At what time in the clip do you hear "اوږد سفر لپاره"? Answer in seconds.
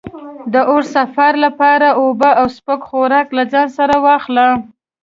0.69-1.87